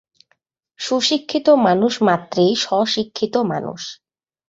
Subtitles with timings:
[0.79, 3.81] সুশিক্ষিত মানুষ মাত্রেই স্ব-শিক্ষিত মানুষ।